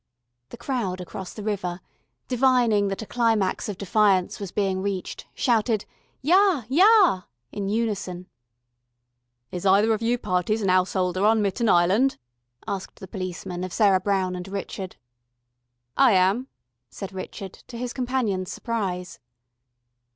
[0.49, 1.79] The crowd across the river,
[2.27, 5.85] divining that a climax of defiance was being reached, shouted:
[6.23, 8.25] "Yah, yah," in unison.
[9.51, 12.17] "Is either of you parties an 'ouse'older on Mitten Island?"
[12.67, 14.95] asked the policeman of Sarah Brown and Richard.
[15.95, 16.47] "I am,"
[16.89, 19.19] said Richard, to his companion's surprise.